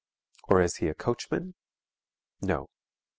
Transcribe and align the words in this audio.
Or 0.45 0.63
is 0.63 0.77
he 0.77 0.87
a 0.87 0.95
coachman? 0.95 1.53
No. 2.41 2.69